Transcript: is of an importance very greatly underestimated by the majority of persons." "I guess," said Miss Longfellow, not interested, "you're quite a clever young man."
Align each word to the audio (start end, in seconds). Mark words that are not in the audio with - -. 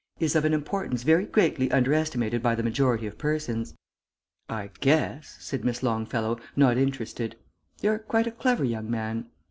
is 0.19 0.35
of 0.35 0.45
an 0.45 0.51
importance 0.51 1.03
very 1.03 1.27
greatly 1.27 1.71
underestimated 1.71 2.41
by 2.41 2.55
the 2.55 2.63
majority 2.63 3.05
of 3.05 3.19
persons." 3.19 3.75
"I 4.49 4.71
guess," 4.79 5.37
said 5.39 5.63
Miss 5.63 5.83
Longfellow, 5.83 6.39
not 6.55 6.75
interested, 6.75 7.35
"you're 7.83 7.99
quite 7.99 8.25
a 8.25 8.31
clever 8.31 8.63
young 8.65 8.89
man." 8.89 9.27